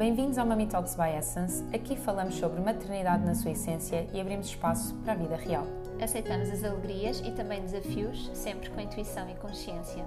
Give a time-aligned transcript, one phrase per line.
[0.00, 1.62] Bem-vindos ao Mami Talks by Essence.
[1.74, 5.66] Aqui falamos sobre maternidade na sua essência e abrimos espaço para a vida real.
[6.00, 10.02] Aceitamos as alegrias e também desafios, sempre com intuição e consciência.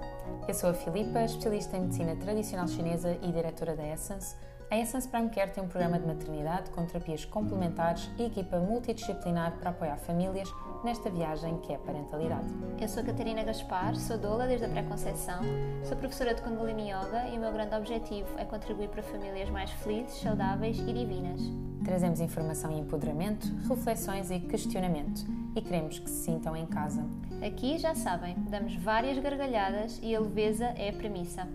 [0.48, 4.34] Eu sou a Filipa, especialista em medicina tradicional chinesa e diretora da Essence.
[4.68, 9.52] A Essence Prime Care tem um programa de maternidade com terapias complementares e equipa multidisciplinar
[9.60, 10.50] para apoiar famílias
[10.84, 12.46] nesta viagem que é a parentalidade.
[12.78, 15.40] Eu sou a Catarina Gaspar, sou doula desde a pré-conceição,
[15.82, 19.70] sou professora de Kundalini Yoga e o meu grande objetivo é contribuir para famílias mais
[19.70, 21.40] felizes, saudáveis e divinas.
[21.82, 25.24] Trazemos informação e empoderamento, reflexões e questionamento
[25.56, 27.02] e queremos que se sintam em casa.
[27.44, 31.48] Aqui, já sabem, damos várias gargalhadas e a leveza é a premissa.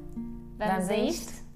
[0.58, 1.50] Vamos, Vamos a isto?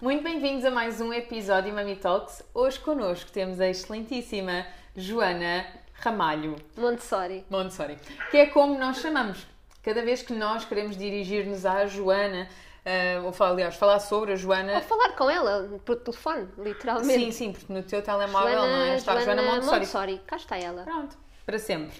[0.00, 2.42] Muito bem-vindos a mais um episódio Mami Talks.
[2.54, 4.66] Hoje connosco temos a excelentíssima
[4.96, 6.56] Joana Ramalho.
[6.76, 7.44] Montessori.
[7.48, 7.98] Montessori.
[8.30, 9.46] Que é como nós chamamos.
[9.82, 12.48] Cada vez que nós queremos dirigir-nos à Joana,
[12.84, 14.74] uh, ou falar, aliás, falar sobre a Joana.
[14.76, 17.24] Ou falar com ela por telefone, literalmente.
[17.24, 18.96] Sim, sim, porque no teu telemóvel Joana, não é?
[18.96, 19.80] Está Joana Joana Montessori.
[19.80, 20.20] Montessori.
[20.26, 20.82] Cá está ela.
[20.84, 21.96] Pronto, para sempre.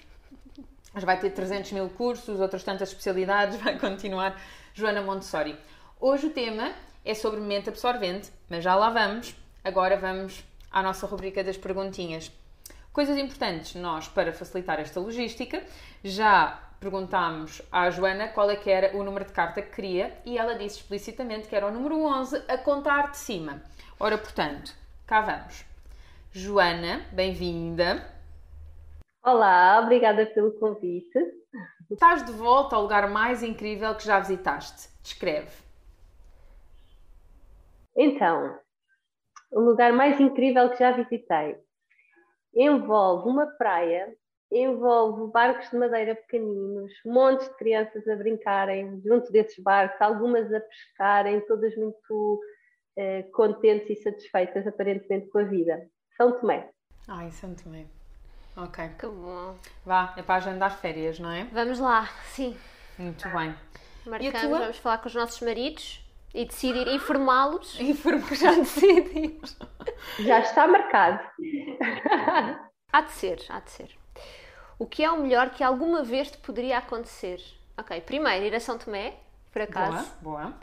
[0.92, 4.40] Mas vai ter 300 mil cursos, outras tantas especialidades, vai continuar
[4.72, 5.56] Joana Montessori.
[6.00, 6.72] Hoje o tema
[7.04, 9.34] é sobre mente absorvente, mas já lá vamos.
[9.62, 12.30] Agora vamos à nossa rubrica das perguntinhas.
[12.94, 15.60] Coisas importantes, nós, para facilitar esta logística,
[16.04, 20.38] já perguntámos à Joana qual é que era o número de carta que queria e
[20.38, 23.60] ela disse explicitamente que era o número 11 a contar de cima.
[23.98, 24.72] Ora, portanto,
[25.08, 25.66] cá vamos.
[26.30, 28.14] Joana, bem-vinda.
[29.24, 31.18] Olá, obrigada pelo convite.
[31.90, 34.88] Estás de volta ao lugar mais incrível que já visitaste.
[35.02, 35.50] Descreve.
[37.96, 38.56] Então,
[39.50, 41.58] o lugar mais incrível que já visitei
[42.54, 44.14] envolve uma praia,
[44.50, 50.60] envolve barcos de madeira pequeninos, montes de crianças a brincarem junto desses barcos, algumas a
[50.60, 52.40] pescarem, todas muito
[52.96, 55.88] eh, contentes e satisfeitas aparentemente com a vida.
[56.16, 56.70] São Tomé.
[57.08, 57.86] Ai, São Tomé.
[58.56, 58.88] Ok.
[58.98, 59.56] Que bom.
[59.84, 61.44] Vá, é para agendar férias, não é?
[61.52, 62.56] Vamos lá, sim.
[62.96, 63.54] Muito bem.
[64.06, 66.03] Marcamos, vamos falar com os nossos maridos
[66.34, 67.78] e decidir, informá-los.
[67.80, 69.56] Informo que já decidimos.
[70.18, 71.20] Já está marcado.
[72.92, 73.96] Há de ser, há de ser.
[74.78, 77.40] O que é o melhor que alguma vez te poderia acontecer?
[77.78, 79.14] Ok, primeiro, ir a São Tomé,
[79.52, 80.10] por acaso.
[80.20, 80.54] Boa, boa.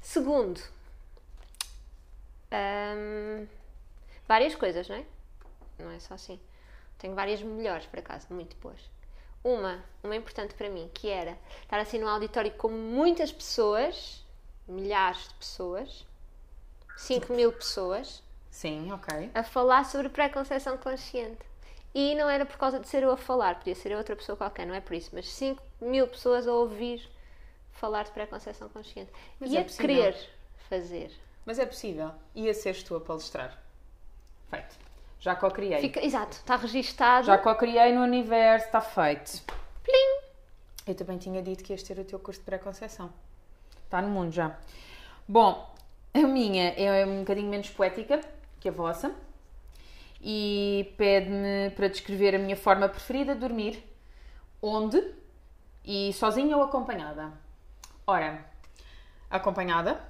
[0.00, 0.60] Segundo,
[2.52, 3.46] hum,
[4.26, 5.04] várias coisas, não é?
[5.78, 6.40] Não é só assim.
[6.98, 8.80] Tenho várias melhores, por acaso, muito boas.
[9.42, 14.24] Uma, uma importante para mim, que era estar assim num auditório com muitas pessoas,
[14.70, 16.06] milhares de pessoas,
[16.96, 19.30] 5 mil pessoas, Sim, ok.
[19.34, 21.38] a falar sobre pré-conceição consciente.
[21.94, 24.66] E não era por causa de ser eu a falar, podia ser outra pessoa qualquer,
[24.66, 27.08] não é por isso, mas 5 mil pessoas a ouvir
[27.72, 29.10] falar de pré-conceição consciente.
[29.40, 29.86] Mas e é a possível.
[29.86, 30.30] querer
[30.68, 31.10] fazer.
[31.44, 32.12] Mas é possível.
[32.34, 33.58] Ia seres tu a palestrar.
[34.50, 34.76] Feito.
[35.18, 35.80] Já co-criei.
[35.80, 37.26] Fica, exato, está registado.
[37.26, 39.42] Já co-criei no universo, está feito.
[39.82, 40.20] Plim!
[40.86, 43.12] Eu também tinha dito que ias ter o teu curso de pré-conceição.
[43.90, 44.56] Está no mundo já.
[45.26, 45.68] Bom,
[46.14, 48.20] a minha é um bocadinho menos poética
[48.60, 49.12] que a vossa
[50.20, 53.82] e pede-me para descrever a minha forma preferida de dormir,
[54.62, 55.02] onde
[55.84, 57.32] e sozinha ou acompanhada.
[58.06, 58.44] Ora,
[59.28, 60.00] acompanhada,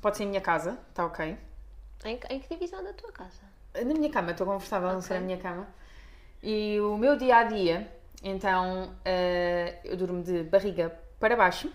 [0.00, 1.36] pode ser em minha casa, está ok.
[2.06, 3.42] Em, em que divisão da tua casa?
[3.74, 5.06] Na minha cama, estou confortável não Ok.
[5.06, 5.68] ser a minha cama.
[6.42, 11.70] E o meu dia a dia, então, eh, eu durmo de barriga para baixo,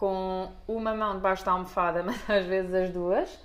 [0.00, 3.38] com uma mão debaixo da almofada, mas às vezes as duas.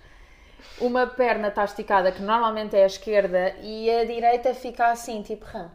[0.79, 5.45] Uma perna está esticada, que normalmente é a esquerda, e a direita fica assim, tipo
[5.45, 5.69] rã.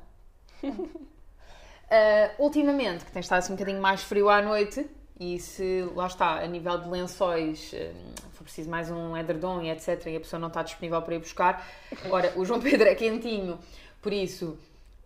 [1.90, 4.88] Eh, ultimamente, que tem estado assim um bocadinho mais frio à noite,
[5.19, 7.92] e se lá está, a nível de lençóis, eh,
[8.32, 11.19] for preciso mais um edredom e etc., e a pessoa não está disponível para ir
[11.19, 11.64] buscar,
[12.10, 13.58] ora, o João Pedro é quentinho,
[14.00, 14.58] por isso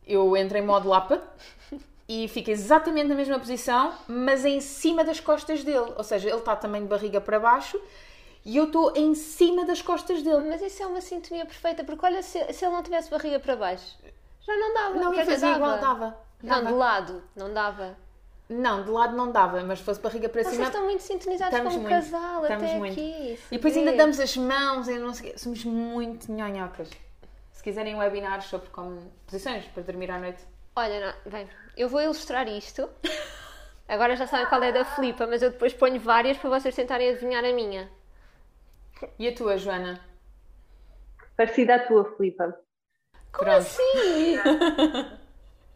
[0.06, 1.20] eu entro em modo lapa
[2.08, 5.92] e fico exatamente na mesma posição, mas em cima das costas dele.
[5.96, 7.80] Ou seja, ele está também de barriga para baixo
[8.44, 10.48] e eu estou em cima das costas dele.
[10.48, 13.56] Mas isso é uma sintonia perfeita, porque olha, se, se ele não tivesse barriga para
[13.56, 13.96] baixo,
[14.46, 14.94] já não dava.
[14.96, 16.16] Não, fazia dizer, igual, dava.
[16.42, 16.66] Não, Dava.
[16.66, 17.96] de lado, não dava.
[18.46, 20.66] Não, de lado não dava, mas se fosse barriga para Vocês cima.
[20.66, 22.92] estão muito sintonizados como muito, casal até muito.
[22.92, 23.38] aqui.
[23.50, 25.32] E depois ainda damos as mãos e não sei.
[25.38, 26.90] Somos muito nhonhocas.
[27.50, 30.44] Se quiserem webinars sobre como posições para dormir à noite.
[30.76, 32.88] Olha, não, bem, eu vou ilustrar isto.
[33.88, 37.10] Agora já sabem qual é da Filipa, mas eu depois ponho várias para vocês tentarem
[37.10, 37.90] adivinhar a minha.
[39.18, 40.00] E a tua, Joana?
[41.36, 42.56] Parecida à tua, Filipa.
[43.32, 43.56] Como Pronto.
[43.58, 44.38] assim?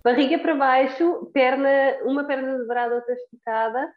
[0.02, 1.68] Barriga para baixo, perna,
[2.04, 3.92] uma perna dobrada, outra esticada,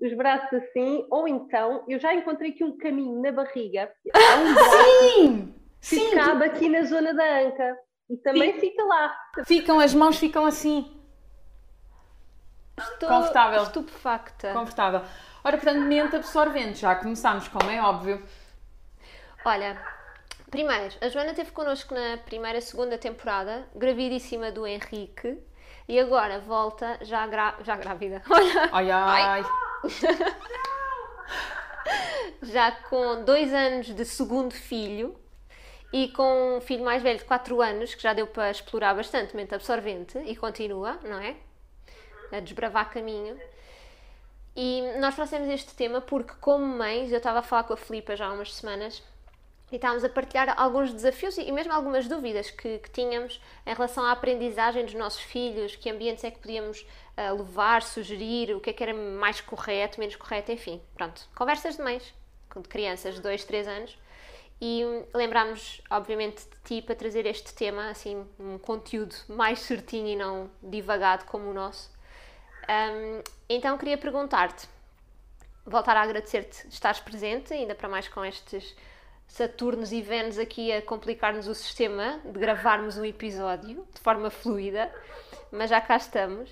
[0.00, 3.92] os braços assim, ou então eu já encontrei aqui um caminho na barriga.
[4.12, 5.54] Há um braço Sim!
[5.80, 6.14] que Sim!
[6.14, 7.76] cabe aqui na zona da anca
[8.10, 9.14] e também fica lá.
[9.46, 11.01] Ficam, as mãos ficam assim.
[12.78, 13.62] Estou Confortável.
[13.64, 14.52] estupefacta.
[14.52, 15.02] Confortável.
[15.44, 16.78] Ora, portanto, mente absorvente.
[16.80, 18.22] Já começámos, como é óbvio.
[19.44, 19.80] Olha,
[20.50, 25.38] primeiro, a Joana esteve connosco na primeira, segunda temporada, gravidíssima do Henrique,
[25.88, 28.22] e agora volta já, gra- já grávida.
[28.30, 29.44] Olha, Ai, ai.
[32.42, 35.14] já com dois anos de segundo filho
[35.92, 39.34] e com um filho mais velho de 4 anos, que já deu para explorar bastante
[39.36, 41.36] mente absorvente e continua, não é?
[42.32, 43.38] A desbravar caminho.
[44.56, 48.16] E nós trouxemos este tema porque, como mães, eu estava a falar com a Filipa
[48.16, 49.02] já há umas semanas
[49.70, 54.04] e estávamos a partilhar alguns desafios e mesmo algumas dúvidas que, que tínhamos em relação
[54.04, 56.86] à aprendizagem dos nossos filhos, que ambientes é que podíamos
[57.16, 60.82] ah, levar, sugerir, o que é que era mais correto, menos correto, enfim.
[60.94, 62.14] Pronto, conversas de mães,
[62.50, 63.98] com- crianças de 2, 3 anos.
[64.60, 64.84] E
[65.14, 70.50] lembrámos, obviamente, de ti para trazer este tema, assim, um conteúdo mais certinho e não
[70.62, 71.90] divagado como o nosso.
[72.68, 74.68] Hum, então queria perguntar-te,
[75.64, 78.74] voltar a agradecer-te estares presente, ainda para mais com estes
[79.26, 84.92] Saturnos e Vênus aqui a complicar-nos o sistema de gravarmos um episódio de forma fluida,
[85.50, 86.50] mas já cá estamos.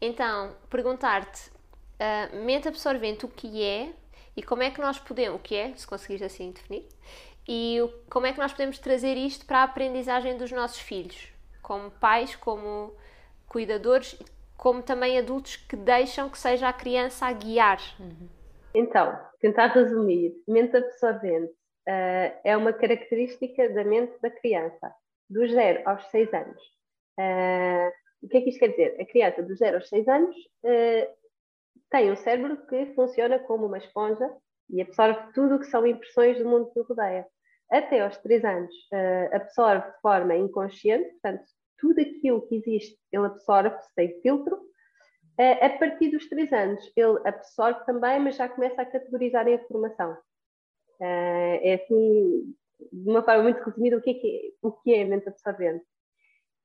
[0.00, 1.50] Então, perguntar-te,
[1.98, 3.92] ah, mente absorvente, o que é
[4.36, 6.86] e como é que nós podemos, o que é, se conseguires assim definir,
[7.48, 11.28] e o- como é que nós podemos trazer isto para a aprendizagem dos nossos filhos,
[11.62, 12.94] como pais, como
[13.48, 14.16] cuidadores,
[14.60, 17.78] como também adultos que deixam que seja a criança a guiar.
[18.74, 21.54] Então, tentar resumir, mente absorvente
[21.88, 24.94] eh, é uma característica da mente da criança,
[25.30, 26.62] do 0 aos 6 anos.
[27.18, 27.92] Eh,
[28.22, 29.00] o que é que isto quer dizer?
[29.00, 31.10] A criança dos 0 aos 6 anos eh,
[31.90, 34.30] tem um cérebro que funciona como uma esponja
[34.68, 37.26] e absorve tudo o que são impressões do mundo que o rodeia.
[37.70, 38.74] Até aos 3 anos,
[39.32, 41.44] absorve de forma inconsciente, portanto,
[41.80, 44.60] tudo aquilo que existe ele absorve sem filtro.
[45.38, 49.50] Eh, A partir dos 3 anos, ele absorve também, mas já começa a categorizar a
[49.52, 50.16] informação.
[51.00, 52.54] Eh, É assim,
[52.92, 55.28] de uma forma muito resumida, o que é, que é, o que é a mente
[55.28, 55.84] absorvente.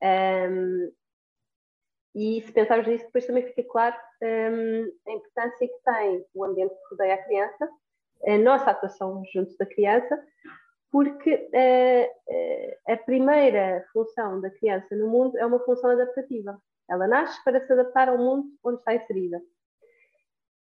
[0.01, 0.91] Ahm,
[2.13, 6.73] e se pensarmos nisso, depois também fica claro ahm, a importância que tem o ambiente
[6.73, 7.69] que rodeia a criança,
[8.27, 10.15] a nossa atuação junto da criança,
[10.95, 12.09] porque eh,
[12.87, 16.57] a primeira função da criança no mundo é uma função adaptativa.
[16.89, 19.41] Ela nasce para se adaptar ao mundo onde está inserida.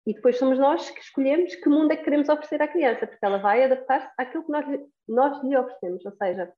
[0.06, 3.26] E depois somos nós que escolhemos que mundo é que queremos oferecer à criança, porque
[3.26, 4.66] ela vai adaptar-se àquilo que nós,
[5.08, 6.06] nós lhe oferecemos.
[6.06, 6.54] Ou seja,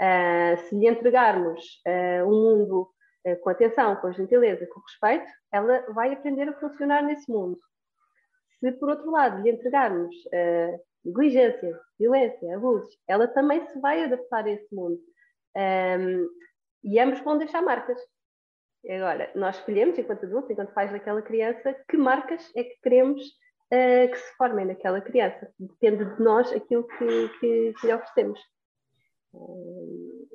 [0.00, 2.88] ah, se lhe entregarmos ah, um mundo
[3.26, 7.60] ah, com atenção, com gentileza, com respeito, ela vai aprender a funcionar nesse mundo.
[8.58, 10.16] Se, por outro lado, lhe entregarmos
[11.04, 14.98] negligência, violência, abusos, ela também se vai adaptar a esse mundo.
[15.56, 16.26] Ahm,
[16.84, 17.98] e ambos vão deixar marcas.
[18.88, 23.22] Agora, nós escolhemos, enquanto adultos, enquanto pais daquela criança, que marcas é que queremos
[23.70, 25.50] eh, que se formem naquela criança.
[25.58, 28.40] Depende de nós aquilo que, que, que lhe oferecemos.
[29.32, 30.28] Hum,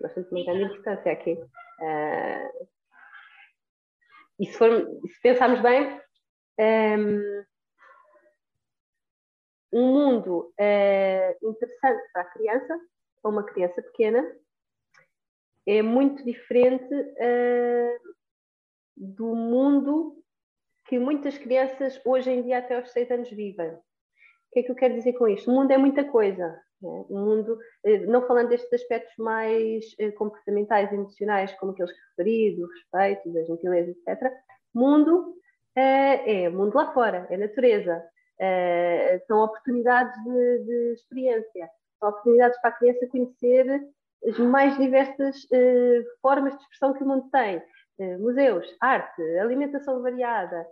[0.00, 1.38] nós temos uma grande importância aqui.
[1.80, 2.50] Ah,
[4.40, 6.00] e se, for, se pensarmos bem,
[6.58, 7.44] hum,
[9.72, 12.80] um mundo eh, interessante para a criança,
[13.22, 14.24] para uma criança pequena,
[15.66, 17.98] é muito diferente eh,
[18.96, 20.16] do mundo
[20.86, 23.70] que muitas crianças hoje em dia até aos 6 anos vivem.
[23.70, 23.80] O
[24.52, 25.50] que é que eu quero dizer com isto?
[25.50, 26.48] O mundo é muita coisa.
[26.80, 27.04] né?
[27.10, 29.84] O mundo, eh, não falando destes aspectos mais
[30.16, 34.32] comportamentais, emocionais, como aqueles que referi, do respeito, da gentileza, etc.
[34.74, 35.34] Mundo
[35.76, 38.02] eh, é mundo lá fora, é natureza.
[38.40, 43.88] Eh, são oportunidades de, de experiência, são oportunidades para a criança conhecer
[44.26, 47.62] as mais diversas eh, formas de expressão que o mundo tem.
[47.98, 50.66] Eh, museus, arte, alimentação variada,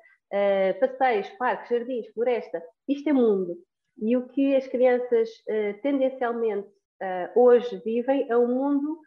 [0.81, 2.63] passeios, parques, jardins, floresta.
[2.89, 3.57] Isto é mundo.
[3.99, 5.31] E o que as crianças
[5.83, 6.69] tendencialmente
[7.35, 9.01] hoje vivem é um mundo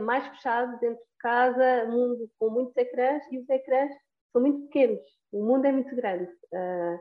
[0.00, 3.92] mais fechado dentro de casa, mundo com muitos ecrãs e os ecrãs
[4.32, 5.00] são muito pequenos.
[5.32, 6.30] O mundo é muito grande.
[6.52, 6.98] Eh,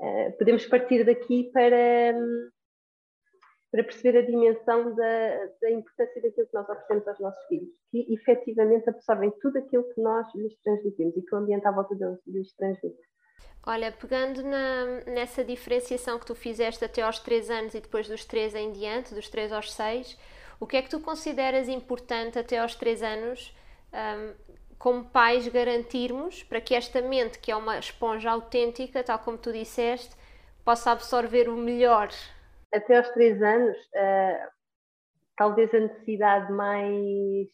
[0.00, 2.48] eh, podemos partir daqui para, hum,
[3.70, 8.12] para perceber a dimensão da, da importância daquilo que nós oferecemos aos nossos filhos, que
[8.14, 12.18] efetivamente absorvem tudo aquilo que nós lhes transmitimos e que o ambiente à volta deles
[12.26, 12.98] lhes transmite.
[13.66, 18.24] Olha, pegando na- nessa diferenciação que tu fizeste até aos 3 anos e depois dos
[18.24, 20.18] 3 em diante, dos 3 aos 6,
[20.58, 23.54] o que é que tu consideras importante até aos 3 anos
[23.92, 24.34] hum,
[24.80, 29.52] como pais, garantirmos para que esta mente, que é uma esponja autêntica, tal como tu
[29.52, 30.16] disseste,
[30.64, 32.08] possa absorver o melhor?
[32.72, 34.48] Até aos três anos, uh,
[35.36, 37.48] talvez a necessidade mais,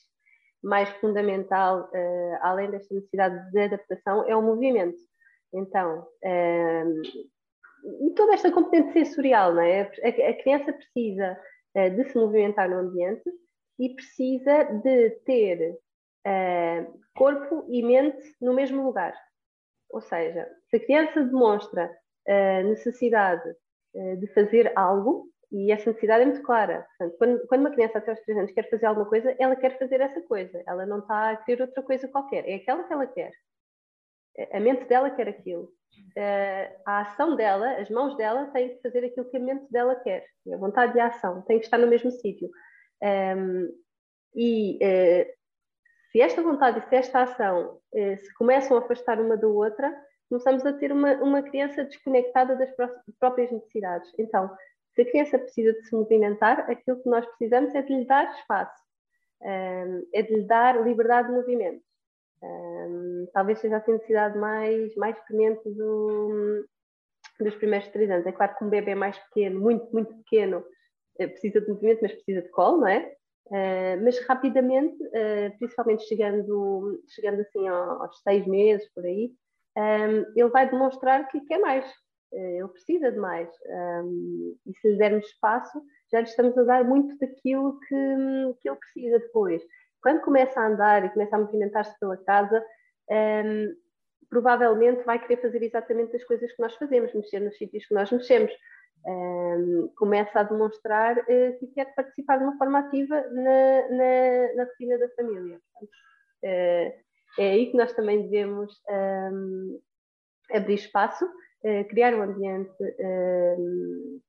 [0.62, 4.96] mais fundamental, uh, além desta necessidade de adaptação, é o movimento.
[5.52, 7.02] Então, uh,
[8.14, 9.80] toda esta componente sensorial, não é?
[9.80, 11.36] A, a criança precisa
[11.74, 13.28] de se movimentar no ambiente
[13.78, 15.76] e precisa de ter
[17.16, 19.14] corpo e mente no mesmo lugar.
[19.90, 21.90] Ou seja, se a criança demonstra
[22.28, 23.48] a necessidade
[23.94, 26.86] uh, de fazer algo, e essa necessidade é muito clara.
[26.98, 29.78] Portanto, quando, quando, uma criança até aos 3 anos quer fazer alguma coisa, ela quer
[29.78, 30.62] fazer essa coisa.
[30.66, 32.48] Ela não está a querer outra coisa qualquer.
[32.48, 33.32] É aquela que ela quer.
[34.52, 35.72] A mente dela quer aquilo.
[36.16, 39.94] Uh, a ação dela, as mãos dela têm que fazer aquilo que a mente dela
[39.94, 40.26] quer.
[40.52, 42.50] A vontade de ação tem que estar no mesmo sítio.
[43.02, 43.68] Ehm,
[44.34, 44.78] e
[46.10, 49.94] se esta vontade e se esta ação uh, se começam a afastar uma da outra,
[50.28, 52.70] começamos a ter uma, uma criança desconectada das
[53.18, 54.12] próprias necessidades.
[54.18, 54.50] Então,
[54.94, 58.32] se a criança precisa de se movimentar, aquilo que nós precisamos é de lhe dar
[58.34, 58.82] espaço,
[59.42, 61.84] um, é de lhe dar liberdade de movimento.
[62.42, 66.66] Um, talvez seja assim a necessidade mais, mais premente do,
[67.40, 68.26] dos primeiros três anos.
[68.26, 70.64] É claro que um bebê mais pequeno, muito, muito pequeno,
[71.18, 73.15] eh, precisa de movimento, mas precisa de colo, não é?
[73.46, 79.32] Uh, mas rapidamente, uh, principalmente chegando, chegando assim aos seis meses, por aí,
[79.76, 81.84] um, ele vai demonstrar que quer mais,
[82.32, 83.48] eh, ele precisa de mais.
[83.66, 87.94] Um, e se lhe dermos espaço, já lhe estamos a dar muito daquilo que,
[88.60, 89.62] que ele precisa depois.
[90.02, 92.64] Quando começa a andar e começa a movimentar-se pela casa,
[93.10, 93.74] um,
[94.28, 98.10] provavelmente vai querer fazer exatamente as coisas que nós fazemos, mexer nos sítios que nós
[98.10, 98.52] mexemos.
[99.04, 104.64] Um, começa a demonstrar uh, que quer participar de uma forma ativa na, na, na
[104.64, 105.60] rotina da família.
[106.42, 106.92] Uh,
[107.38, 109.80] é aí que nós também devemos um,
[110.50, 114.20] abrir espaço, uh, criar um ambiente um,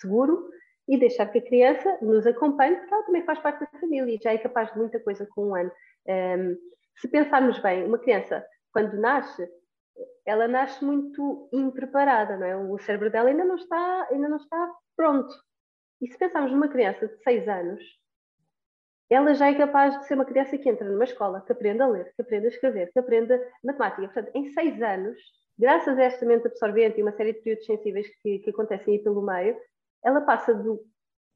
[0.00, 0.50] seguro
[0.88, 4.20] e deixar que a criança nos acompanhe, porque ela também faz parte da família e
[4.20, 5.70] já é capaz de muita coisa com um ano.
[6.96, 9.46] Se pensarmos bem, uma criança, quando nasce,
[10.24, 12.56] ela nasce muito impreparada, não é?
[12.56, 15.32] O cérebro dela ainda não está, ainda não está pronto.
[16.00, 17.82] E se pensarmos numa criança de 6 anos,
[19.10, 21.86] ela já é capaz de ser uma criança que entra numa escola, que aprende a
[21.86, 23.32] ler, que aprende a escrever, que aprende
[23.64, 24.02] matemática.
[24.02, 25.18] Portanto, em seis anos,
[25.58, 29.02] graças a esta mente absorvente e uma série de períodos sensíveis que, que acontecem aí
[29.02, 29.58] pelo meio,
[30.04, 30.84] ela passa do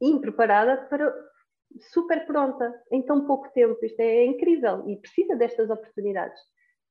[0.01, 1.15] impreparada para
[1.93, 3.83] super pronta em tão pouco tempo.
[3.83, 6.39] Isto é incrível e precisa destas oportunidades.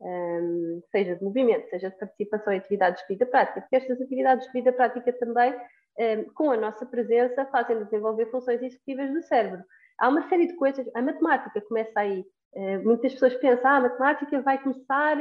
[0.04, 4.48] Um, seja de movimento, seja de participação em atividades de vida prática, porque estas atividades
[4.48, 5.54] de vida prática também,
[6.00, 9.64] um, com a nossa presença, fazem desenvolver funções executivas do cérebro
[10.02, 10.86] há uma série de coisas.
[10.96, 12.26] A matemática começa aí.
[12.54, 15.18] Uh, muitas pessoas pensam, ah, a matemática vai começar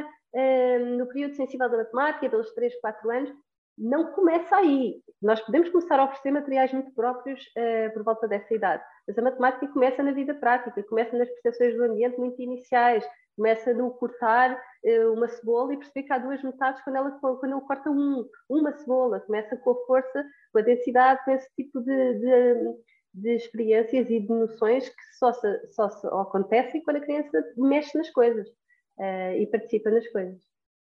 [0.97, 3.33] no período sensível da matemática, pelos 3, 4 anos.
[3.77, 5.03] Não começa aí.
[5.21, 8.83] Nós podemos começar a oferecer materiais muito próprios uh, por volta dessa idade.
[9.07, 13.05] Mas a matemática começa na vida prática, começa nas percepções do ambiente muito iniciais,
[13.41, 14.63] começa no cortar
[15.15, 19.21] uma cebola e perceber que há duas metades quando, ela, quando corta um, uma cebola,
[19.21, 22.55] começa com a força, com a densidade, com esse tipo de, de,
[23.15, 27.97] de experiências e de noções que só, se, só se acontecem quando a criança mexe
[27.97, 30.39] nas coisas uh, e participa nas coisas.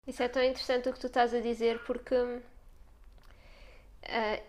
[0.06, 2.14] Isso é tão interessante o que tu estás a dizer, porque.
[2.14, 2.42] Uh,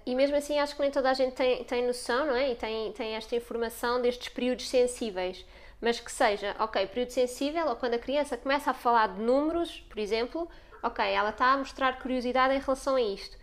[0.05, 2.51] e mesmo assim, acho que nem toda a gente tem, tem noção, não é?
[2.51, 5.45] E tem, tem esta informação destes períodos sensíveis.
[5.83, 9.81] Mas que seja, ok, período sensível, ou quando a criança começa a falar de números,
[9.89, 10.47] por exemplo,
[10.81, 13.37] ok, ela está a mostrar curiosidade em relação a isto.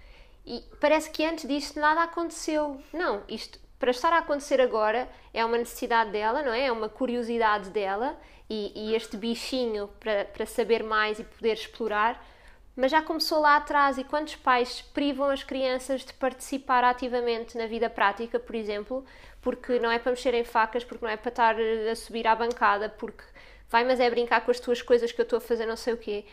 [0.47, 2.81] E parece que antes disto nada aconteceu.
[2.95, 6.69] Não, isto para estar a acontecer agora é uma necessidade dela, não é?
[6.69, 8.19] É uma curiosidade dela
[8.49, 12.27] e, e, este bichinho para, para saber mais e poder explorar.
[12.81, 17.67] Mas já começou lá atrás e quantos pais privam as crianças de participar ativamente na
[17.67, 19.05] vida prática, por exemplo,
[19.43, 22.35] porque não é para mexer em facas, porque não é para estar a subir à
[22.35, 23.23] bancada, porque
[23.69, 25.93] vai, mas é brincar com as tuas coisas que eu estou a fazer, não sei
[25.93, 26.25] o quê.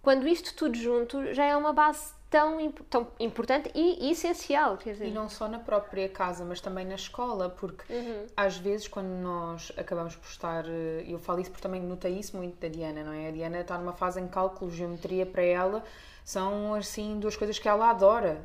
[0.00, 4.78] Quando isto tudo junto já é uma base tão, tão importante e, e, essencial.
[4.78, 5.08] Quer dizer.
[5.08, 8.26] E não só na própria casa, mas também na escola, porque uhum.
[8.34, 12.34] às vezes quando nós acabamos por estar, eh, eu falo isso porque também notei isso
[12.34, 13.28] muito da Diana, não é?
[13.28, 15.84] A Diana está numa fase em cálculo, geometria para ela,
[16.24, 18.40] são assim duas coisas que ela adora,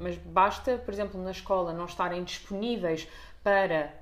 [0.00, 3.06] mas basta, por exemplo, na escola não estarem disponíveis
[3.44, 3.92] para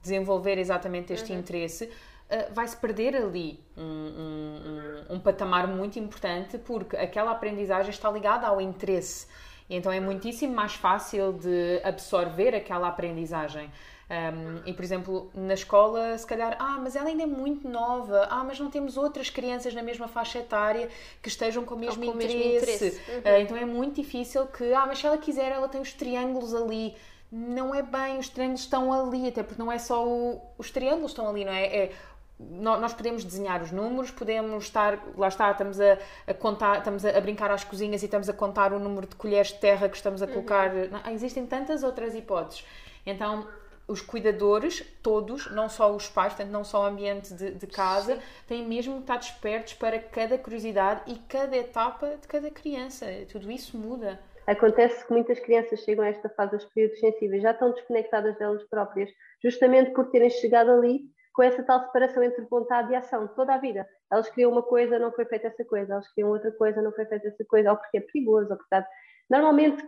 [0.00, 1.40] desenvolver exatamente este uhum.
[1.40, 1.90] interesse
[2.28, 8.46] eh, vai-se perder ali um, um, um, patamar muito importante porque aquela aprendizagem está ligada
[8.46, 9.26] ao interesse.
[9.68, 13.70] E então é muitíssimo mais fácil de absorver aquela aprendizagem.
[14.10, 18.26] Um, e, por exemplo, na escola, se calhar, ah, mas ela ainda é muito nova,
[18.30, 20.88] ah, mas não temos outras crianças na mesma faixa etária
[21.22, 22.36] que estejam com o mesmo com o interesse.
[22.36, 23.00] mesmo interesse.
[23.10, 23.18] Uhum.
[23.18, 26.54] Uh, então é muito difícil que, ah, mas se ela quiser, ela tem os triângulos
[26.54, 26.94] ali.
[27.32, 31.12] Não é bem, os triângulos estão ali, até porque não é só o, os triângulos
[31.12, 31.64] estão ali, não é?
[31.64, 31.92] é
[32.38, 37.20] nós podemos desenhar os números, podemos estar, lá está, estamos a, a, contar, estamos a,
[37.20, 40.20] brincar às cozinhas e estamos a contar o número de colheres de terra que estamos
[40.20, 40.74] a colocar.
[40.74, 40.88] Uhum.
[40.90, 42.64] Não, existem tantas outras hipóteses.
[43.06, 43.46] Então,
[43.86, 48.16] os cuidadores, todos, não só os pais, portanto, não só o ambiente de, de casa,
[48.16, 48.22] Sim.
[48.48, 53.06] têm mesmo que estar despertos para cada curiosidade e cada etapa de cada criança.
[53.30, 54.18] Tudo isso muda.
[54.46, 58.62] Acontece que muitas crianças chegam a esta fase dos períodos sensíveis, já estão desconectadas delas
[58.64, 59.10] próprias,
[59.42, 63.58] justamente por terem chegado ali com essa tal separação entre vontade e ação toda a
[63.58, 63.86] vida.
[64.10, 67.04] Elas queriam uma coisa, não foi feita essa coisa, elas queriam outra coisa, não foi
[67.06, 68.86] feita essa coisa, ou porque é perigoso, ou porque
[69.28, 69.84] Normalmente,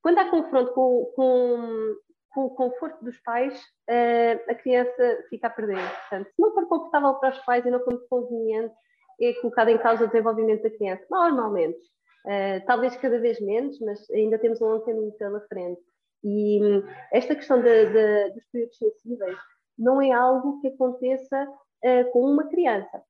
[0.00, 1.96] quando há confronto com, com,
[2.30, 3.54] com o conforto dos pais,
[3.90, 5.76] uh, a criança fica a perder.
[5.76, 8.74] Portanto, se não for confortável para os pais e não for conveniente,
[9.20, 11.04] é colocado em causa o desenvolvimento da criança.
[11.10, 11.78] Normalmente.
[12.24, 15.80] Uh, talvez cada vez menos, mas ainda temos um longo caminho pela frente.
[16.22, 19.38] E um, esta questão de, de, dos períodos sensíveis
[19.78, 23.02] não é algo que aconteça uh, com uma criança.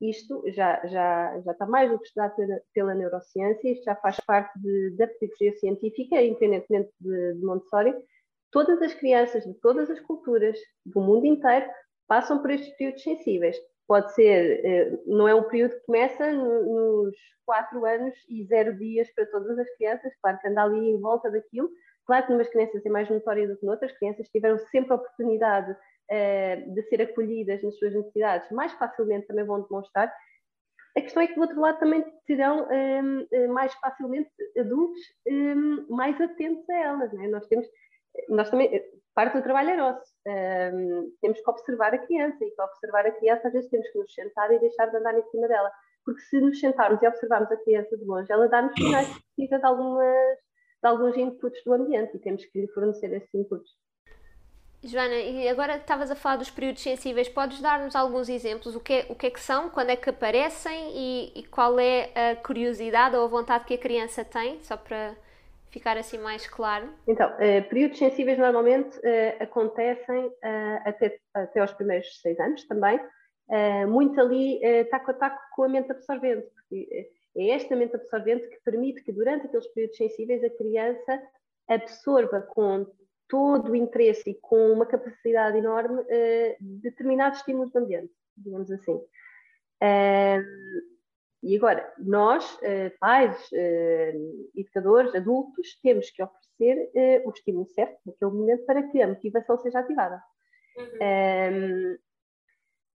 [0.00, 4.18] isto já, já, já está mais do que estudado pela, pela neurociência, isto já faz
[4.20, 7.94] parte de, da pedagogia científica, independentemente de, de Montessori,
[8.50, 11.66] Todas as crianças de todas as culturas do mundo inteiro
[12.08, 13.56] passam por estes períodos sensíveis.
[13.86, 19.08] Pode ser, eh, não é um período que começa nos quatro anos e zero dias
[19.14, 21.70] para todas as crianças, claro que anda ali em volta daquilo.
[22.10, 25.76] Claro que umas crianças é mais notória do que noutras, crianças tiveram sempre a oportunidade
[26.10, 30.12] eh, de ser acolhidas nas suas necessidades, mais facilmente também vão demonstrar.
[30.98, 35.86] A questão é que do outro lado também terão um, eh, mais facilmente adultos um,
[35.88, 37.12] mais atentos a elas.
[37.12, 37.28] Né?
[37.28, 37.64] Nós temos
[38.28, 38.82] nós também,
[39.14, 40.12] parte do trabalho é nosso.
[40.26, 43.98] Um, temos que observar a criança e para observar a criança às vezes temos que
[44.00, 45.70] nos sentar e deixar de andar em cima dela.
[46.04, 49.60] Porque se nos sentarmos e observarmos a criança de longe, ela dá-nos sinais que precisa
[49.60, 50.38] de, algumas,
[50.82, 53.70] de alguns inputs do ambiente e temos que lhe fornecer esses inputs.
[54.82, 58.74] Joana, e agora estavas a falar dos períodos sensíveis, podes dar-nos alguns exemplos?
[58.74, 61.78] O que, é, o que é que são, quando é que aparecem e, e qual
[61.78, 65.14] é a curiosidade ou a vontade que a criança tem, só para
[65.70, 66.88] ficar assim mais claro?
[67.06, 72.98] Então, uh, períodos sensíveis normalmente uh, acontecem uh, até, até aos primeiros seis anos também,
[73.88, 74.60] muito ali
[74.92, 79.12] taco a taco com a mente absorvente, porque é esta mente absorvente que permite que
[79.12, 81.22] durante aqueles períodos sensíveis a criança
[81.68, 82.86] absorva com
[83.28, 86.02] todo o interesse e com uma capacidade enorme
[86.60, 89.00] determinados estímulos do ambiente, digamos assim.
[91.42, 93.48] E agora, nós, eh, pais,
[94.54, 99.78] educadores, adultos, temos que oferecer o estímulo certo naquele momento para que a motivação seja
[99.78, 100.22] ativada.
[100.76, 100.84] Uhum.
[101.52, 101.98] Um,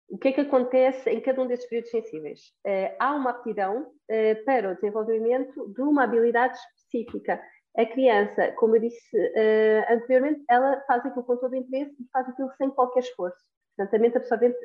[0.09, 2.39] o que é que acontece em cada um desses períodos sensíveis?
[2.65, 7.41] Uh, há uma aptidão uh, para o desenvolvimento de uma habilidade específica.
[7.77, 12.09] A criança, como eu disse uh, anteriormente, ela faz aquilo com todo o interesse e
[12.11, 13.37] faz aquilo sem qualquer esforço.
[13.75, 14.57] Portanto, a mente absorvente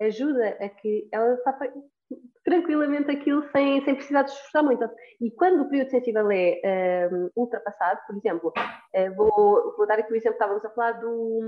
[0.00, 1.72] ajuda a que ela faça
[2.44, 4.88] tranquilamente aquilo sem, sem precisar de esforçar muito.
[5.20, 10.12] E quando o período sensível é um, ultrapassado, por exemplo, uh, vou, vou dar aqui
[10.12, 11.40] o exemplo, estávamos a falar do,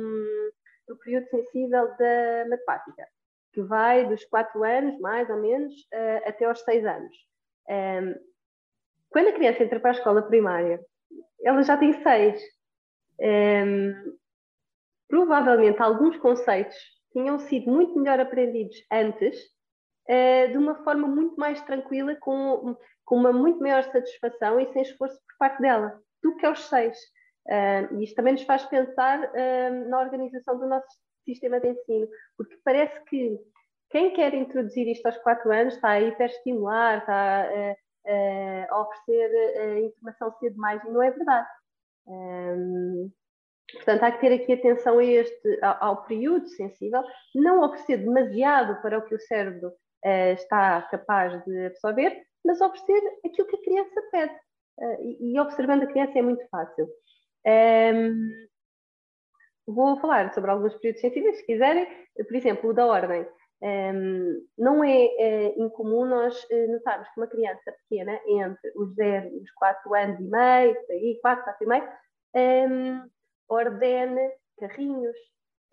[0.87, 3.09] do período sensível da matemática,
[3.53, 7.17] que vai dos 4 anos, mais ou menos, uh, até aos 6 anos.
[7.69, 8.15] Um,
[9.11, 10.81] quando a criança entra para a escola primária,
[11.43, 12.43] ela já tem 6.
[13.19, 14.19] Um,
[15.09, 16.77] provavelmente alguns conceitos
[17.13, 19.39] tinham sido muito melhor aprendidos antes
[20.09, 24.83] uh, de uma forma muito mais tranquila, com, com uma muito maior satisfação e sem
[24.83, 26.99] esforço por parte dela, do que aos seis.
[27.47, 30.87] Uh, isto também nos faz pensar uh, na organização do nosso
[31.25, 33.39] sistema de ensino, porque parece que
[33.91, 40.33] quem quer introduzir isto aos quatro anos está a hiperestimular, está a, a oferecer informação
[40.39, 41.47] cedo demais, e não é verdade.
[42.07, 43.11] Um,
[43.73, 47.03] portanto, há que ter aqui atenção a este, ao, ao, período sensível,
[47.35, 53.01] não oferecer demasiado para o que o cérebro uh, está capaz de absorver, mas oferecer
[53.25, 54.35] aquilo que a criança pede.
[54.79, 56.87] Uh, e, e, observando a criança é muito fácil.
[57.47, 58.31] Um,
[59.67, 61.87] vou falar sobre alguns períodos sensíveis, se quiserem.
[62.17, 63.27] Por exemplo, o da ordem.
[63.63, 69.29] Um, não é, é, incomum nós uh, notarmos que uma criança pequena, entre os 0
[69.35, 71.89] e os 4 anos e meio, aí, 4, 4 e meio,
[72.35, 73.09] um,
[73.49, 75.17] ordene carrinhos,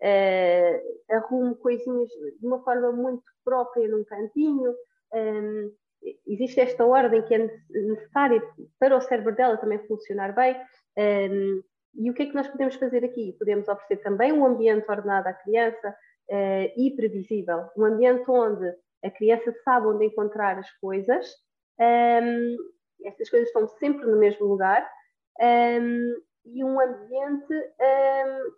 [0.00, 4.74] uh, arrumo coisinhas de uma forma muito própria num cantinho.
[5.12, 5.72] Um,
[6.26, 8.42] existe esta ordem que é necessária
[8.78, 10.56] para o cérebro dela também funcionar bem.
[10.98, 11.62] Um,
[11.96, 13.34] e o que é que nós podemos fazer aqui?
[13.38, 15.90] Podemos oferecer também um ambiente ordenado à criança
[16.30, 18.66] uh, e previsível, um ambiente onde
[19.04, 21.26] a criança sabe onde encontrar as coisas,
[21.78, 22.56] um,
[23.04, 24.88] estas coisas estão sempre no mesmo lugar,
[25.40, 27.54] um, e um ambiente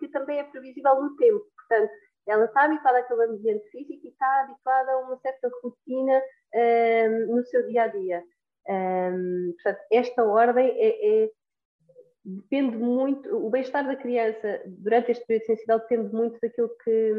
[0.00, 1.44] que também é previsível no tempo.
[1.56, 1.92] Portanto,
[2.26, 6.20] ela está habituada àquele ambiente físico e está habituada a uma certa rotina
[6.54, 8.24] um, no seu dia a dia.
[8.68, 11.30] Um, portanto, esta ordem é, é,
[12.26, 17.12] depende muito, o bem-estar da criança durante este período sensível depende muito daquilo que,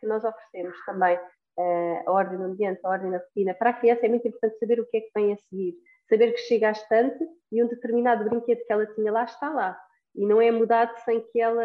[0.00, 1.18] que nós oferecemos também.
[1.58, 3.52] Uh, a ordem no ambiente, a ordem na rotina.
[3.52, 5.74] Para a criança é muito importante saber o que é que vem a seguir,
[6.08, 9.78] saber que chega à estante e um determinado brinquedo que ela tinha lá está lá
[10.14, 11.62] e não é mudado sem que ela,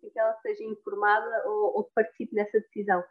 [0.00, 3.02] sem que ela seja informada ou, ou participe nessa decisão.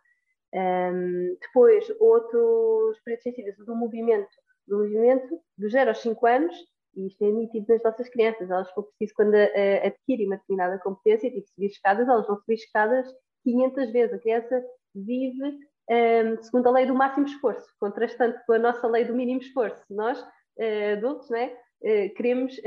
[0.54, 4.30] Um, depois, outros períodos sensíveis do movimento,
[4.67, 6.56] do movimento dos 0 aos 5 anos,
[6.95, 10.79] e isto é nítido nas nossas crianças, elas, for preciso, quando uh, adquirem uma determinada
[10.79, 13.08] competência, tipo subir escadas, elas vão subir escadas
[13.43, 14.13] 500 vezes.
[14.13, 19.05] A criança vive um, segundo a lei do máximo esforço, contrastante com a nossa lei
[19.05, 19.84] do mínimo esforço.
[19.89, 22.60] Nós, uh, adultos, né, uh, queremos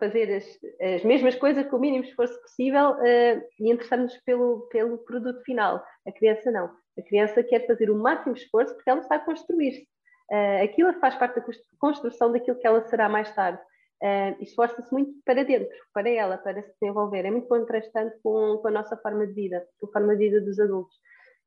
[0.00, 0.58] fazer as,
[0.94, 5.84] as mesmas coisas com o mínimo esforço possível uh, e interessamos pelo, pelo produto final.
[6.06, 6.70] A criança não.
[6.98, 9.86] A criança quer fazer o máximo esforço porque ela está a construir-se.
[10.30, 11.46] Uh, aquilo faz parte da
[11.78, 13.60] construção daquilo que ela será mais tarde.
[14.02, 17.24] Uh, esforça-se muito para dentro, para ela, para se desenvolver.
[17.24, 20.40] É muito contrastante com, com a nossa forma de vida, com a forma de vida
[20.40, 20.96] dos adultos.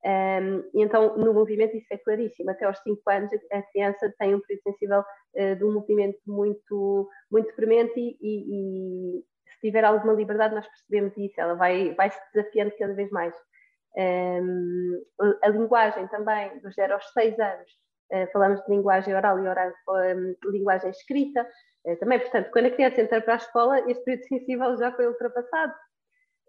[0.05, 2.49] Um, e então, no movimento, isso é claríssimo.
[2.51, 7.09] Até aos 5 anos, a criança tem um período sensível uh, de um movimento muito,
[7.31, 11.39] muito premente e, e, e, se tiver alguma liberdade, nós percebemos isso.
[11.39, 13.33] Ela vai, vai se desafiando cada vez mais.
[13.95, 15.03] Um,
[15.41, 17.71] a linguagem também, dos 0 aos 6 anos,
[18.31, 21.47] falamos de linguagem oral e oral, um, linguagem escrita.
[21.85, 25.07] Uh, também, portanto, quando a criança entra para a escola, este período sensível já foi
[25.07, 25.73] ultrapassado.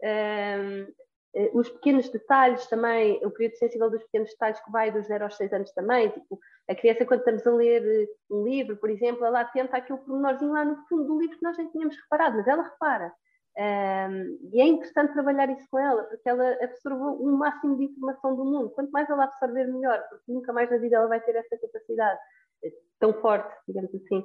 [0.03, 0.87] Um,
[1.35, 5.25] eh, os pequenos detalhes também, o período sensível dos pequenos detalhes que vai dos 0
[5.25, 8.89] aos 6 anos também, tipo, a criança quando estamos a ler eh, um livro, por
[8.89, 12.37] exemplo, ela atenta àquele pormenorzinho lá no fundo do livro que nós nem tínhamos reparado,
[12.37, 13.13] mas ela repara.
[13.57, 18.35] Um, e é interessante trabalhar isso com ela, porque ela absorveu o máximo de informação
[18.35, 18.71] do mundo.
[18.71, 22.21] Quanto mais ela absorver, melhor, porque nunca mais na vida ela vai ter essa capacidade
[22.65, 24.25] eh, tão forte, digamos assim.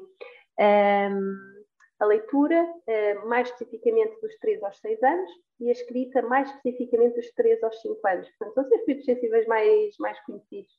[0.59, 1.59] Um,
[1.99, 7.15] a leitura, eh, mais especificamente dos 3 aos 6 anos, e a escrita, mais especificamente
[7.15, 8.29] dos 3 aos 5 anos.
[8.39, 10.71] Portanto, são os espíritos sensíveis mais, mais conhecidos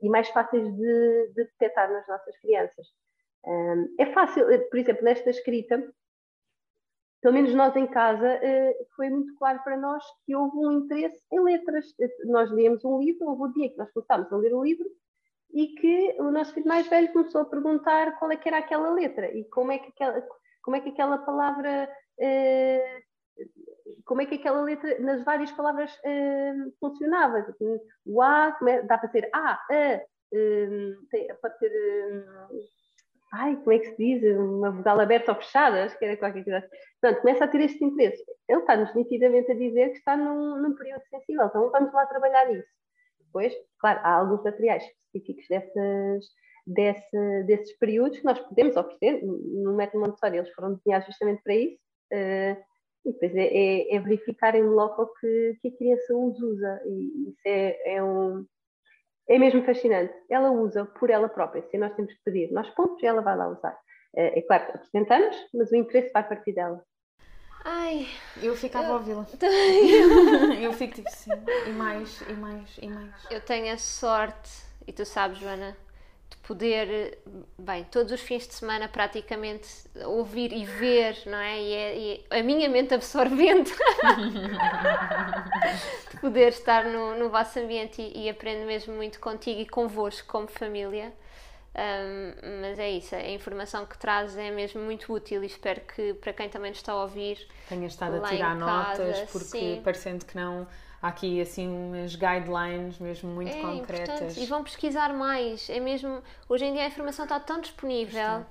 [0.00, 2.86] e mais fáceis de, de detectar nas nossas crianças.
[3.98, 5.82] É fácil, eh, por exemplo, nesta escrita,
[7.24, 11.24] pelo menos nós em casa, uh, foi muito claro para nós que houve um interesse
[11.32, 11.86] em letras.
[12.26, 14.84] Nós lemos um livro, houve o dia que nós começámos a ler o livro,
[15.54, 18.90] e que o nosso filho mais velho começou a perguntar qual é que era aquela
[18.90, 20.22] letra e como é que aquela,
[20.62, 21.88] como é que aquela palavra
[22.20, 23.02] eh,
[24.04, 27.46] como é que aquela letra nas várias palavras eh, funcionava
[28.04, 30.06] o A, é, dá para ser A, A eh,
[31.40, 31.72] pode ser
[33.34, 34.36] ai, como é que se diz?
[34.38, 36.68] Uma vogal aberta ou fechada, acho que era qualquer coisa.
[37.00, 38.24] Portanto, começa a ter este interesse.
[38.48, 42.50] Ele está-nos nitidamente a dizer que está num, num período sensível, então vamos lá trabalhar
[42.52, 42.68] isso.
[43.20, 46.24] Depois, claro, há alguns materiais específicos dessas,
[46.66, 49.24] desse, desses períodos que nós podemos oferecer.
[49.24, 51.78] No método Montessori eles foram desenhados justamente para isso.
[52.12, 52.56] Uh,
[53.04, 56.80] e depois é, é, é verificar em local que, que a criança os usa.
[56.86, 58.46] E isso é, é, um,
[59.28, 60.14] é mesmo fascinante.
[60.30, 62.52] Ela usa por ela própria, se nós temos que pedir.
[62.52, 63.72] Nós pontos e ela vai lá usar.
[64.14, 66.82] Uh, é claro que apresentamos, mas o interesse vai partir dela.
[67.64, 68.06] Ai.
[68.42, 68.92] Eu ficava eu...
[68.92, 69.26] a ouvi-la.
[70.60, 71.30] eu fico tipo assim,
[71.66, 73.30] e mais, e mais, e mais.
[73.30, 74.50] Eu tenho a sorte,
[74.86, 75.74] e tu sabes, Joana,
[76.34, 77.18] de poder,
[77.58, 79.68] bem, todos os fins de semana praticamente
[80.04, 81.60] ouvir e ver, não é?
[81.60, 83.72] E, é, e a minha mente absorvente
[86.10, 90.26] de poder estar no, no vosso ambiente e, e aprendo mesmo muito contigo e convosco
[90.28, 91.12] como família.
[91.76, 96.14] Um, mas é isso, a informação que traz é mesmo muito útil e espero que
[96.14, 99.80] para quem também nos está a ouvir tenha estado a tirar notas, porque sim.
[99.82, 100.68] parecendo que não
[101.04, 104.14] há aqui assim umas guidelines mesmo muito é concretas.
[104.14, 104.40] Importante.
[104.40, 105.68] E vão pesquisar mais.
[105.68, 108.46] É mesmo, hoje em dia a informação está tão disponível.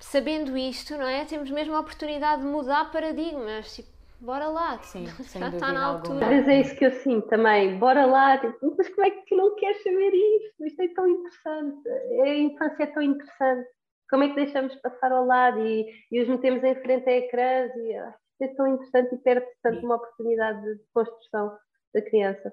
[0.00, 1.24] Sabendo isto, não é?
[1.24, 3.76] Temos mesmo a oportunidade de mudar paradigmas.
[3.76, 3.88] Tipo,
[4.20, 5.06] bora lá, Sim,
[5.38, 6.26] já está na altura.
[6.26, 9.36] Às vezes é isso que eu sinto também, bora lá, tipo, mas como é que
[9.36, 10.66] não queres saber isto?
[10.66, 11.88] Isto é tão interessante,
[12.22, 13.68] a infância é tão interessante,
[14.10, 17.76] como é que deixamos passar ao lado e, e os metemos em frente a ecrãs
[17.76, 21.56] e ah, é tão interessante e perde tanto uma oportunidade de construção
[21.94, 22.52] da criança.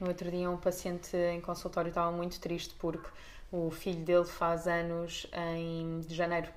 [0.00, 3.08] No outro dia, um paciente em consultório estava muito triste porque
[3.50, 6.48] o filho dele faz anos em janeiro.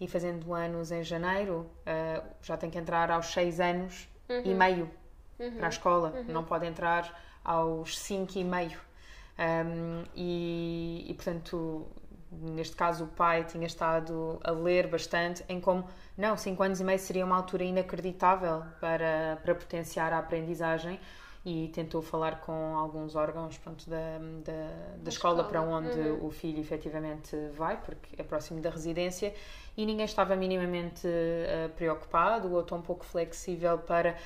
[0.00, 4.42] E fazendo anos em janeiro, uh, já tem que entrar aos 6 anos uhum.
[4.44, 4.90] e meio
[5.38, 5.56] uhum.
[5.56, 6.10] para a escola.
[6.10, 6.24] Uhum.
[6.32, 8.80] Não pode entrar aos 5 e meio.
[9.38, 11.86] Um, e, e, portanto,
[12.40, 16.84] neste caso, o pai tinha estado a ler bastante em como, não, 5 anos e
[16.84, 20.98] meio seria uma altura inacreditável para, para potenciar a aprendizagem
[21.44, 26.26] e tentou falar com alguns órgãos pronto, da, da, da escola, escola, para onde uhum.
[26.26, 29.34] o filho efetivamente vai, porque é próximo da residência,
[29.76, 34.16] e ninguém estava minimamente uh, preocupado ou tão pouco flexível para,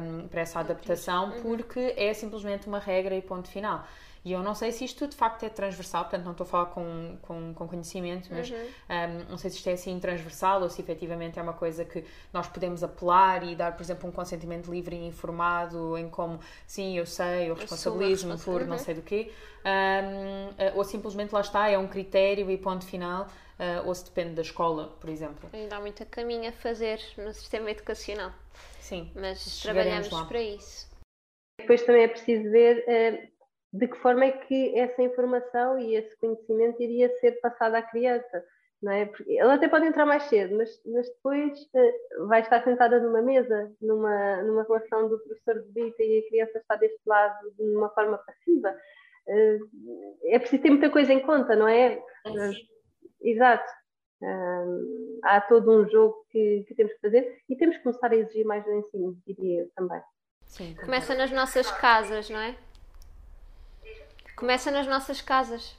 [0.00, 1.42] um, para essa adaptação, uhum.
[1.42, 3.84] porque é simplesmente uma regra e ponto final.
[4.22, 6.66] E eu não sei se isto de facto é transversal, portanto não estou a falar
[6.66, 8.56] com, com, com conhecimento, mas uhum.
[8.58, 12.04] um, não sei se isto é assim transversal ou se efetivamente é uma coisa que
[12.30, 16.98] nós podemos apelar e dar, por exemplo, um consentimento livre e informado em como, sim,
[16.98, 19.32] eu sei, eu responsabilizo-me por não sei do quê,
[19.64, 23.26] um, eh, ou simplesmente lá está, é um critério e ponto final.
[23.60, 25.50] Uh, ou se depende da escola, por exemplo.
[25.52, 28.32] Ainda há muito caminho a fazer no sistema educacional.
[28.78, 29.12] Sim.
[29.14, 30.24] Mas trabalhamos lá.
[30.24, 30.88] para isso.
[31.60, 36.16] Depois também é preciso ver uh, de que forma é que essa informação e esse
[36.16, 38.42] conhecimento iria ser passado à criança.
[38.82, 39.04] Não é?
[39.04, 43.20] Porque ela até pode entrar mais cedo, mas, mas depois uh, vai estar sentada numa
[43.20, 47.76] mesa, numa, numa relação do professor de visita e a criança está deste lado de
[47.76, 48.74] uma forma passiva.
[49.26, 52.02] Uh, é preciso ter muita coisa em conta, não é?
[52.26, 52.70] Uh,
[53.22, 53.70] exato.
[55.24, 58.44] há todo um jogo que, que, temos que fazer e temos que começar a exigir
[58.44, 60.00] mais no ensino, diria eu também.
[60.46, 62.56] Sim, Começa nas nossas casas, não é?
[64.36, 65.76] Começa nas nossas casas.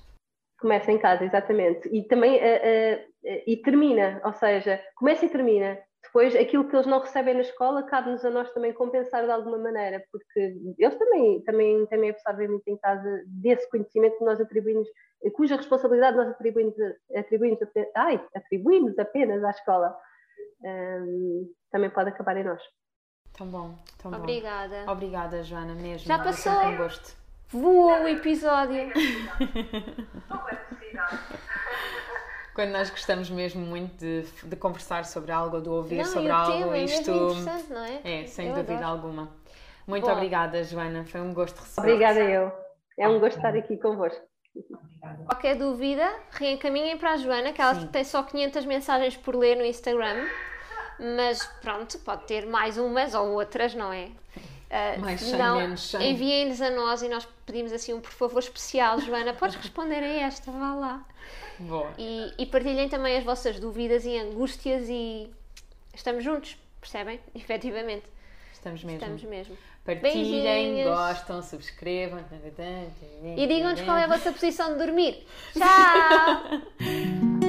[0.60, 1.90] Começa em casa, exatamente.
[1.92, 5.78] E também uh, uh, e termina, ou seja, começa e termina.
[6.12, 9.58] Depois, aquilo que eles não recebem na escola, cabe-nos a nós também compensar de alguma
[9.58, 14.90] maneira, porque eles também, também, também absorvem muito em casa desse conhecimento que nós atribuímos,
[15.34, 16.76] cuja responsabilidade nós atribuímos,
[17.16, 17.60] atribuímos,
[17.96, 19.98] ai, atribuímos apenas à escola.
[20.62, 22.62] Um, também pode acabar em nós.
[23.32, 24.84] Tão bom, tão Obrigada.
[24.86, 24.92] bom.
[24.92, 26.08] Obrigada, Joana, mesmo.
[26.08, 26.52] Já passou.
[26.52, 27.16] É um gosto.
[27.48, 28.92] Voou o episódio.
[32.62, 36.30] Quando nós gostamos mesmo muito de, de conversar sobre algo ou de ouvir não, sobre
[36.30, 37.10] algo, tema isto.
[37.10, 38.22] É, não é?
[38.22, 38.92] é sem Eu dúvida adoro.
[38.92, 39.32] alguma.
[39.88, 40.12] Muito Bom.
[40.12, 41.04] obrigada, Joana.
[41.04, 41.88] Foi um gosto receber.
[41.88, 42.52] Obrigada, eu.
[43.00, 44.22] É um gosto estar aqui convosco.
[45.26, 47.88] Qualquer dúvida, reencaminhem para a Joana, que ela Sim.
[47.88, 50.28] tem só 500 mensagens por ler no Instagram.
[51.18, 54.12] Mas pronto, pode ter mais umas ou outras, não é?
[54.70, 59.00] Uh, Mais não, menos Enviem-nos a nós e nós pedimos assim um por favor especial.
[59.00, 61.06] Joana, podes responder a esta, vá lá.
[61.62, 61.92] Boa.
[61.98, 65.30] E, e partilhem também as vossas dúvidas e angústias e
[65.94, 67.20] estamos juntos, percebem?
[67.36, 68.06] Efetivamente.
[68.54, 69.02] Estamos mesmo.
[69.02, 69.58] Estamos mesmo.
[69.84, 70.88] Partilhem, Beijinhos.
[70.88, 72.24] gostam, subscrevam.
[73.36, 75.26] E digam-nos qual é a vossa posição de dormir.
[75.54, 77.32] Tchau!